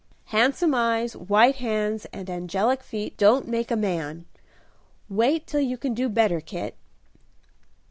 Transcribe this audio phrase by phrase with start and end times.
[0.33, 4.25] "Handsome eyes, white hands, and angelic feet don't make a man.
[5.09, 6.75] Wait till you can do better, Kit."